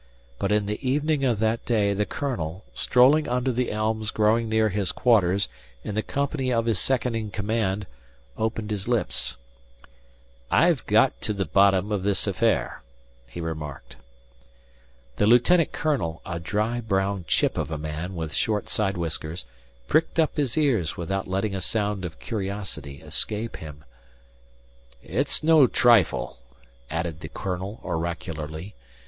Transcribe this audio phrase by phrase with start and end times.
[0.39, 4.69] But in the evening of that day the colonel, strolling under the elms growing near
[4.69, 5.47] his quarters
[5.83, 7.85] in the company of his second in command
[8.35, 9.37] opened his lips.
[10.49, 12.81] "I've got to the bottom of this affair,"
[13.27, 13.97] he remarked.
[15.17, 19.45] The lieutenant colonel, a dry brown chip of a man with short side whiskers,
[19.87, 23.83] pricked up his ears without letting a sound of curiosity escape him.
[25.03, 26.39] "It's no trifle,"
[26.89, 28.73] added the colonel oracularly.